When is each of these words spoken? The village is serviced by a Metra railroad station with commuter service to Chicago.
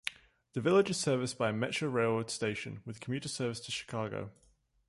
The 0.53 0.61
village 0.61 0.89
is 0.89 0.97
serviced 0.97 1.37
by 1.37 1.51
a 1.51 1.53
Metra 1.53 1.93
railroad 1.93 2.31
station 2.31 2.81
with 2.87 2.99
commuter 3.01 3.29
service 3.29 3.59
to 3.59 3.71
Chicago. 3.71 4.31